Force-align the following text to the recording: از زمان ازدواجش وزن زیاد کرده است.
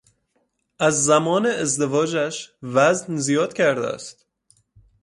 از 0.79 1.05
زمان 1.05 1.45
ازدواجش 1.45 2.51
وزن 2.63 3.15
زیاد 3.17 3.53
کرده 3.53 3.87
است. 3.87 4.25